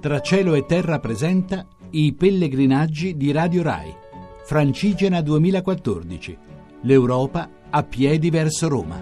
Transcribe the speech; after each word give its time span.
Tra 0.00 0.20
cielo 0.20 0.54
e 0.54 0.64
terra 0.64 0.98
presenta 0.98 1.66
i 1.90 2.14
pellegrinaggi 2.14 3.18
di 3.18 3.32
Radio 3.32 3.62
Rai. 3.62 3.94
Francigena 4.46 5.20
2014. 5.20 6.38
L'Europa 6.84 7.46
a 7.68 7.82
piedi 7.82 8.30
verso 8.30 8.66
Roma. 8.66 8.96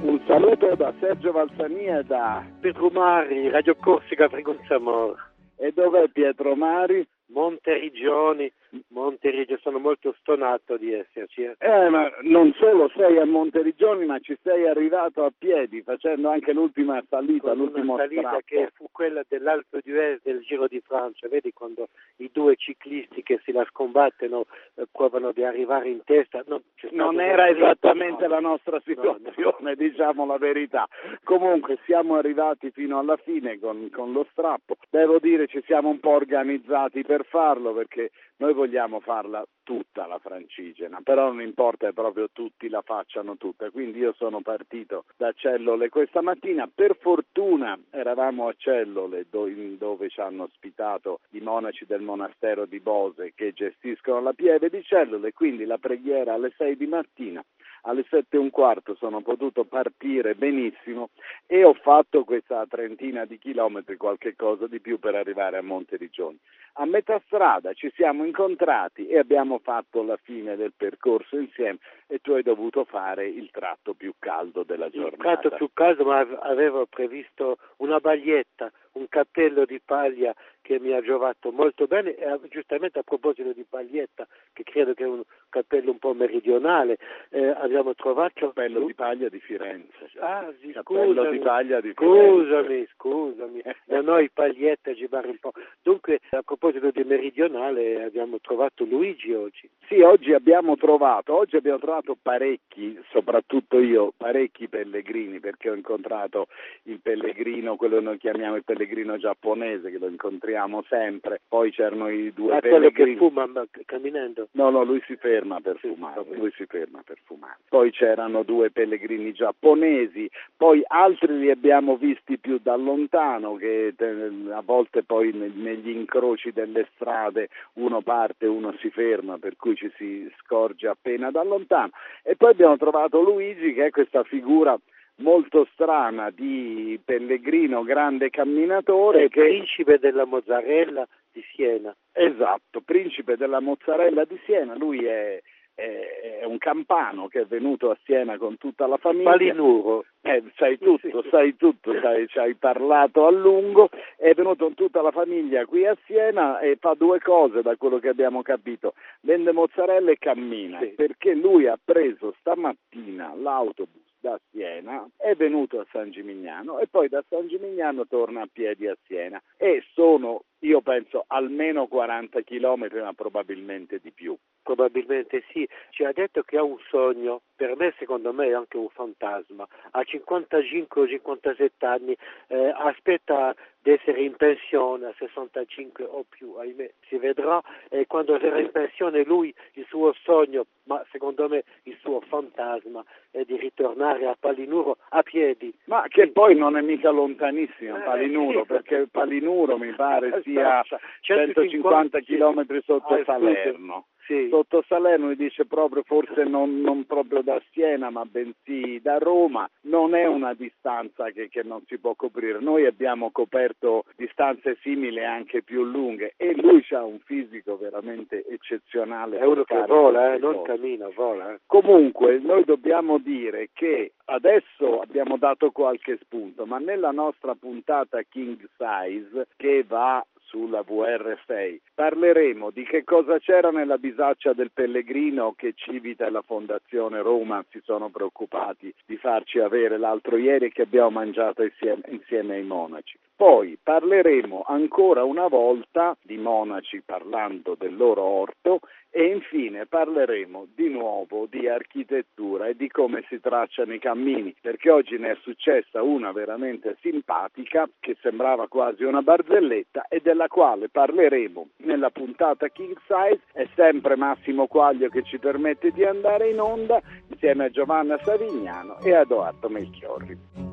Un 0.00 0.20
saluto 0.26 0.74
da 0.74 0.94
Sergio 1.00 1.32
Valsania 1.32 1.98
e 1.98 2.04
da 2.04 2.42
Pietro 2.60 2.88
Mari, 2.88 3.50
Radio 3.50 3.76
Corsica 3.76 4.30
Frequenza 4.30 4.76
Amor. 4.76 5.18
E 5.56 5.70
dov'è 5.74 6.08
Pietro 6.08 6.56
Mari? 6.56 7.06
Monteriggioni, 7.32 8.50
Monteriggioni, 8.88 9.60
sono 9.62 9.78
molto 9.78 10.14
stonato 10.20 10.76
di 10.76 10.92
esserci. 10.92 11.42
Eh. 11.42 11.56
eh, 11.58 11.88
ma 11.88 12.10
non 12.22 12.52
solo 12.58 12.90
sei 12.94 13.18
a 13.18 13.24
Monteriggioni, 13.24 14.04
ma 14.06 14.18
ci 14.18 14.36
sei 14.42 14.66
arrivato 14.66 15.24
a 15.24 15.32
piedi 15.36 15.82
facendo 15.82 16.28
anche 16.28 16.52
l'ultima 16.52 17.02
salita, 17.08 17.48
Con 17.48 17.58
l'ultimo 17.58 17.94
una 17.94 18.02
salita 18.02 18.20
strappo. 18.28 18.44
che 18.44 18.70
fu 18.74 18.86
quella 18.90 19.22
dell'Alpe 19.28 19.80
d'Huez 19.84 20.20
del 20.22 20.40
Giro 20.40 20.66
di 20.66 20.80
Francia, 20.80 21.28
vedi 21.28 21.52
quando 21.52 21.88
i 22.16 22.30
due 22.32 22.56
ciclisti 22.56 23.22
che 23.22 23.40
si 23.44 23.52
la 23.52 23.64
scombattono 23.68 24.46
eh, 24.74 24.84
provano 24.90 25.32
di 25.32 25.44
arrivare 25.44 25.88
in 25.88 26.02
testa. 26.04 26.42
No, 26.46 26.62
Non 26.90 27.20
era 27.20 27.48
esattamente 27.48 28.26
no. 28.26 28.34
la 28.34 28.40
nostra 28.40 28.80
situazione, 28.84 29.74
diciamo 29.76 30.26
la 30.26 30.38
verità. 30.38 30.88
Comunque 31.24 31.78
siamo 31.84 32.16
arrivati 32.16 32.70
fino 32.70 32.98
alla 32.98 33.16
fine 33.16 33.58
con, 33.58 33.88
con 33.90 34.12
lo 34.12 34.26
strappo. 34.32 34.76
Devo 34.90 35.18
dire 35.18 35.46
ci 35.46 35.62
siamo 35.66 35.88
un 35.88 36.00
po' 36.00 36.10
organizzati 36.10 37.02
per 37.02 37.19
farlo 37.24 37.72
perché 37.72 38.10
noi 38.36 38.54
vogliamo 38.54 39.00
farla 39.00 39.46
tutta 39.62 40.06
la 40.06 40.18
francigena, 40.18 41.00
però 41.02 41.26
non 41.26 41.40
importa 41.42 41.86
che 41.86 41.92
proprio 41.92 42.28
tutti 42.32 42.68
la 42.68 42.82
facciano 42.82 43.36
tutta. 43.36 43.70
Quindi 43.70 43.98
io 43.98 44.12
sono 44.16 44.40
partito 44.40 45.04
da 45.16 45.32
Cellole 45.32 45.88
questa 45.88 46.22
mattina. 46.22 46.68
Per 46.72 46.96
fortuna 46.96 47.78
eravamo 47.90 48.48
a 48.48 48.54
Cellole 48.56 49.26
dove 49.28 50.08
ci 50.08 50.20
hanno 50.20 50.44
ospitato 50.44 51.20
i 51.30 51.40
monaci 51.40 51.84
del 51.86 52.02
monastero 52.02 52.66
di 52.66 52.80
Bose 52.80 53.32
che 53.34 53.52
gestiscono 53.52 54.20
la 54.20 54.32
pieve 54.32 54.70
di 54.70 54.82
Cellole, 54.82 55.32
quindi 55.32 55.64
la 55.64 55.78
preghiera 55.78 56.34
alle 56.34 56.52
6 56.56 56.76
di 56.76 56.86
mattina 56.86 57.44
alle 57.82 58.04
sette 58.08 58.36
e 58.36 58.38
un 58.38 58.50
quarto 58.50 58.94
sono 58.94 59.20
potuto 59.22 59.64
partire 59.64 60.34
benissimo 60.34 61.10
e 61.46 61.64
ho 61.64 61.74
fatto 61.74 62.24
questa 62.24 62.64
trentina 62.68 63.24
di 63.24 63.38
chilometri, 63.38 63.96
qualche 63.96 64.36
cosa 64.36 64.66
di 64.66 64.80
più 64.80 64.98
per 64.98 65.14
arrivare 65.14 65.58
a 65.58 65.62
Monteriggioni. 65.62 66.38
A 66.74 66.84
metà 66.86 67.20
strada 67.26 67.72
ci 67.72 67.90
siamo 67.96 68.24
incontrati 68.24 69.06
e 69.08 69.18
abbiamo 69.18 69.58
fatto 69.58 70.02
la 70.02 70.16
fine 70.22 70.56
del 70.56 70.72
percorso 70.76 71.36
insieme 71.36 71.78
e 72.06 72.18
tu 72.20 72.32
hai 72.32 72.42
dovuto 72.42 72.84
fare 72.84 73.26
il 73.28 73.50
tratto 73.50 73.94
più 73.94 74.14
caldo 74.18 74.62
della 74.62 74.86
Il 74.86 74.92
giornata. 74.92 75.36
tratto 75.40 75.56
più 75.56 75.70
caldo, 75.74 76.04
ma 76.04 76.18
av- 76.20 76.38
avevo 76.42 76.86
previsto 76.86 77.58
una 77.78 77.98
baglietta, 77.98 78.70
un 78.92 79.06
cappello 79.08 79.64
di 79.64 79.80
paglia 79.84 80.34
che 80.62 80.78
mi 80.78 80.92
ha 80.92 81.00
giovato 81.00 81.50
molto 81.50 81.86
bene 81.86 82.14
e 82.14 82.24
a- 82.24 82.38
giustamente 82.48 82.98
a 82.98 83.02
proposito 83.02 83.52
di 83.52 83.64
paglietta, 83.68 84.26
che 84.52 84.62
credo 84.62 84.94
che 84.94 85.04
è 85.04 85.06
un 85.06 85.22
cappello 85.48 85.90
un 85.90 85.98
po' 85.98 86.14
meridionale, 86.14 86.98
eh, 87.30 87.46
abbiamo 87.46 87.94
trovato... 87.94 88.46
cappello 88.46 88.84
di 88.86 88.94
paglia 88.94 89.28
di 89.28 89.40
Firenze. 89.40 90.10
Ah, 90.18 90.52
sì, 90.60 90.72
cappello 90.72 91.22
scusami. 91.22 91.30
di 91.30 91.38
paglia 91.38 91.80
di 91.80 91.92
Firenze. 91.94 92.44
Scusami, 92.44 92.88
scusami, 92.94 93.62
da 93.84 94.00
noi 94.00 94.30
pagliette 94.30 94.90
a 94.90 94.94
girare 94.94 95.28
un 95.28 95.38
po'. 95.38 95.52
Dunque, 95.82 96.20
a 96.30 96.42
proposito 96.42 96.90
di 96.90 97.02
meridionale, 97.04 98.04
abbiamo 98.04 98.38
trovato 98.40 98.84
Luigi 98.84 99.32
oggi. 99.32 99.68
Sì, 99.88 100.00
oggi 100.00 100.32
abbiamo 100.32 100.76
trovato, 100.76 101.34
oggi 101.34 101.56
abbiamo 101.56 101.78
trovato 101.78 102.16
parecchi, 102.20 102.98
soprattutto 103.10 103.80
io, 103.80 104.12
parecchi 104.16 104.68
pellegrini, 104.68 105.40
perché 105.40 105.70
ho 105.70 105.74
incontrato 105.74 106.46
il 106.84 107.00
pellegrino, 107.00 107.76
quello 107.76 107.96
che 107.96 108.02
noi 108.02 108.18
chiamiamo 108.18 108.56
il 108.56 108.62
pellegrino 108.62 108.79
giapponese, 109.18 109.90
che 109.90 109.98
lo 109.98 110.08
incontriamo 110.08 110.82
sempre, 110.88 111.40
poi 111.48 111.70
c'erano 111.70 112.08
i 112.08 112.32
due 112.32 112.56
Ah, 112.56 112.60
quello 112.60 112.88
che 112.88 112.92
pellegrini. 112.92 113.16
fuma 113.16 113.46
ma- 113.46 113.66
camminando. 113.84 114.48
No, 114.52 114.70
no, 114.70 114.82
lui 114.84 115.02
si 115.06 115.16
ferma 115.16 115.60
per 115.60 115.78
Sì, 115.80 115.88
fumare, 115.88 116.24
lui 116.32 116.50
si 116.56 116.64
ferma 116.66 117.02
per 117.04 117.18
fumare. 117.24 117.58
Poi 117.68 117.90
c'erano 117.90 118.42
due 118.42 118.70
pellegrini 118.70 119.32
giapponesi, 119.32 120.28
poi 120.56 120.82
altri 120.86 121.38
li 121.38 121.50
abbiamo 121.50 121.96
visti 121.96 122.38
più 122.38 122.58
da 122.62 122.76
lontano, 122.76 123.54
che 123.54 123.94
eh, 123.96 124.30
a 124.52 124.62
volte 124.64 125.02
poi 125.02 125.32
neg- 125.32 125.54
negli 125.56 125.90
incroci 125.90 126.52
delle 126.52 126.88
strade 126.94 127.48
uno 127.74 128.00
parte, 128.02 128.46
uno 128.46 128.74
si 128.80 128.90
ferma, 128.90 129.38
per 129.38 129.56
cui 129.56 129.76
ci 129.76 129.90
si 129.96 130.30
scorge 130.38 130.88
appena 130.88 131.30
da 131.30 131.42
lontano. 131.42 131.90
E 132.22 132.36
poi 132.36 132.50
abbiamo 132.50 132.76
trovato 132.76 133.20
Luigi, 133.20 133.72
che 133.74 133.86
è 133.86 133.90
questa 133.90 134.22
figura 134.24 134.78
molto 135.20 135.66
strana 135.72 136.30
di 136.30 136.98
pellegrino 137.04 137.82
grande 137.82 138.30
camminatore 138.30 139.28
che 139.28 139.40
principe 139.46 139.98
della 139.98 140.24
mozzarella 140.24 141.06
di 141.32 141.42
Siena. 141.54 141.94
Esatto, 142.12 142.80
principe 142.80 143.36
della 143.36 143.60
mozzarella 143.60 144.24
di 144.24 144.38
Siena, 144.44 144.74
lui 144.76 145.04
è, 145.04 145.40
è- 145.74 146.38
è 146.40 146.44
un 146.44 146.58
campano 146.58 147.28
che 147.28 147.40
è 147.42 147.44
venuto 147.46 147.90
a 147.90 147.98
Siena 148.04 148.36
con 148.38 148.56
tutta 148.58 148.86
la 148.86 148.96
famiglia. 148.96 149.30
Palinuro. 149.30 150.04
Eh, 150.22 150.42
sai 150.56 150.78
tutto, 150.78 151.22
sai 151.30 151.56
tutto, 151.56 151.98
sai, 152.00 152.26
ci 152.28 152.38
hai 152.38 152.54
parlato 152.54 153.26
a 153.26 153.30
lungo, 153.30 153.88
è 154.16 154.32
venuto 154.34 154.64
con 154.64 154.74
tutta 154.74 155.00
la 155.00 155.10
famiglia 155.12 155.64
qui 155.64 155.86
a 155.86 155.96
Siena 156.04 156.58
e 156.60 156.76
fa 156.78 156.94
due 156.94 157.20
cose 157.20 157.62
da 157.62 157.76
quello 157.76 157.98
che 157.98 158.08
abbiamo 158.08 158.42
capito, 158.42 158.94
vende 159.22 159.52
mozzarella 159.52 160.10
e 160.10 160.18
cammina, 160.18 160.78
Sì. 160.80 160.88
perché 160.88 161.34
lui 161.34 161.66
ha 161.66 161.78
preso 161.82 162.34
stamattina 162.40 163.34
l'autobus 163.34 164.08
da 164.20 164.38
Siena, 164.50 165.08
è 165.16 165.34
venuto 165.34 165.80
a 165.80 165.86
San 165.90 166.10
Gimignano 166.10 166.78
e 166.78 166.86
poi 166.86 167.08
da 167.08 167.24
San 167.28 167.48
Gimignano 167.48 168.06
torna 168.06 168.42
a 168.42 168.48
piedi 168.50 168.86
a 168.86 168.96
Siena. 169.06 169.42
E 169.56 169.82
sono, 169.92 170.44
io 170.60 170.80
penso, 170.80 171.24
almeno 171.28 171.86
40 171.86 172.40
chilometri, 172.42 173.00
ma 173.00 173.12
probabilmente 173.12 173.98
di 174.02 174.10
più. 174.10 174.36
Probabilmente 174.62 175.42
sì, 175.52 175.66
ci 175.90 176.04
ha 176.04 176.12
detto 176.12 176.42
che 176.42 176.56
ha 176.58 176.62
un 176.62 176.78
sogno, 176.88 177.42
per 177.56 177.76
me 177.76 177.94
secondo 177.98 178.32
me 178.32 178.48
è 178.48 178.52
anche 178.52 178.76
un 178.76 178.88
fantasma, 178.88 179.66
ha 179.90 180.02
55 180.02 181.02
o 181.02 181.06
57 181.08 181.86
anni, 181.86 182.16
eh, 182.48 182.72
aspetta 182.76 183.54
di 183.82 183.92
essere 183.92 184.20
in 184.20 184.36
pensione 184.36 185.06
a 185.06 185.14
65 185.16 186.04
o 186.04 186.24
più, 186.28 186.54
ahimè, 186.54 186.90
si 187.08 187.16
vedrà 187.16 187.62
e 187.88 188.06
quando 188.06 188.38
sarà 188.38 188.58
in 188.58 188.70
pensione 188.70 189.24
lui 189.24 189.54
il 189.74 189.86
suo 189.88 190.12
sogno, 190.22 190.66
ma 190.84 191.02
secondo 191.10 191.48
me 191.48 191.64
il 191.84 191.96
suo 192.00 192.20
fantasma 192.20 193.02
è 193.30 193.42
di 193.44 193.56
ritornare 193.56 194.26
a 194.26 194.36
Palinuro 194.38 194.98
a 195.10 195.22
piedi. 195.22 195.72
Ma 195.84 196.04
che 196.08 196.28
poi 196.28 196.54
non 196.56 196.76
è 196.76 196.82
mica 196.82 197.10
lontanissimo 197.10 197.96
Eh, 197.96 198.00
Palinuro, 198.00 198.60
sì. 198.60 198.66
perché 198.66 199.06
Palinuro 199.10 199.78
mi 199.78 199.92
pare 199.94 200.42
sia 200.44 200.49
Esatto, 200.56 200.98
150 201.20 202.20
chilometri 202.20 202.82
sotto 202.84 203.14
Ah. 203.14 203.24
Salerno. 203.24 204.06
Sì. 204.26 204.46
Sotto 204.48 204.84
Salerno 204.86 205.26
mi 205.26 205.34
dice 205.34 205.66
proprio 205.66 206.02
forse 206.04 206.44
non, 206.44 206.80
non 206.82 207.04
proprio 207.04 207.42
da 207.42 207.60
Siena 207.72 208.10
ma 208.10 208.24
bensì 208.24 209.00
da 209.02 209.18
Roma, 209.18 209.68
non 209.86 210.14
è 210.14 210.24
una 210.26 210.54
distanza 210.54 211.30
che, 211.30 211.48
che 211.48 211.64
non 211.64 211.82
si 211.88 211.98
può 211.98 212.14
coprire. 212.14 212.60
Noi 212.60 212.86
abbiamo 212.86 213.32
coperto 213.32 214.04
distanze 214.16 214.76
simili 214.82 215.24
anche 215.24 215.62
più 215.62 215.82
lunghe 215.82 216.34
e 216.36 216.54
lui 216.54 216.84
ha 216.90 217.02
un 217.02 217.18
fisico 217.24 217.76
veramente 217.76 218.44
eccezionale. 218.46 219.38
È 219.38 219.44
uno 219.44 219.64
che 219.64 219.82
vola, 219.86 220.34
eh, 220.34 220.38
non 220.38 220.62
cammina, 220.62 221.08
vola. 221.12 221.52
eh. 221.54 221.58
Comunque 221.66 222.38
noi 222.38 222.62
dobbiamo 222.62 223.18
dire 223.18 223.70
che 223.72 224.12
adesso 224.26 225.00
abbiamo 225.00 225.38
dato 225.38 225.72
qualche 225.72 226.18
spunto, 226.22 226.66
ma 226.66 226.78
nella 226.78 227.10
nostra 227.10 227.56
puntata 227.56 228.22
King 228.22 228.64
Size 228.76 229.48
che 229.56 229.82
va 229.88 230.24
sulla 230.50 230.80
VR6 230.80 231.78
parleremo 231.94 232.70
di 232.70 232.82
che 232.82 233.04
cosa 233.04 233.38
c'era 233.38 233.70
nella 233.70 233.98
bisaccia 233.98 234.52
del 234.52 234.72
pellegrino 234.72 235.54
che 235.56 235.74
Civita 235.76 236.26
e 236.26 236.30
la 236.30 236.42
Fondazione 236.42 237.22
Roma 237.22 237.64
si 237.70 237.80
sono 237.84 238.08
preoccupati 238.08 238.92
di 239.06 239.16
farci 239.16 239.60
avere 239.60 239.96
l'altro 239.96 240.36
ieri 240.36 240.72
che 240.72 240.82
abbiamo 240.82 241.10
mangiato 241.10 241.62
insieme, 241.62 242.02
insieme 242.08 242.56
ai 242.56 242.64
monaci. 242.64 243.16
Poi 243.36 243.78
parleremo 243.82 244.64
ancora 244.66 245.22
una 245.24 245.46
volta 245.46 246.16
di 246.20 246.36
monaci 246.36 247.00
parlando 247.00 247.76
del 247.78 247.96
loro 247.96 248.22
orto 248.22 248.80
e 249.10 249.26
infine 249.26 249.86
parleremo 249.86 250.68
di 250.74 250.88
nuovo 250.88 251.46
di 251.50 251.68
architettura 251.68 252.68
e 252.68 252.76
di 252.76 252.88
come 252.88 253.24
si 253.28 253.40
tracciano 253.40 253.92
i 253.92 253.98
cammini, 253.98 254.54
perché 254.60 254.90
oggi 254.90 255.18
ne 255.18 255.32
è 255.32 255.38
successa 255.42 256.02
una 256.02 256.32
veramente 256.32 256.96
simpatica 257.00 257.88
che 257.98 258.16
sembrava 258.20 258.68
quasi 258.68 259.02
una 259.02 259.22
barzelletta 259.22 260.06
e 260.08 260.20
della 260.20 260.46
quale 260.46 260.88
parleremo 260.88 261.68
nella 261.78 262.10
puntata 262.10 262.68
King 262.68 262.96
Size. 263.06 263.42
È 263.52 263.68
sempre 263.74 264.16
Massimo 264.16 264.66
Quaglio 264.66 265.08
che 265.08 265.22
ci 265.22 265.38
permette 265.38 265.90
di 265.90 266.04
andare 266.04 266.48
in 266.48 266.60
onda 266.60 267.00
insieme 267.28 267.64
a 267.64 267.70
Giovanna 267.70 268.18
Savignano 268.18 269.00
e 269.00 269.10
Edoardo 269.10 269.68
Melchiorri. 269.68 270.69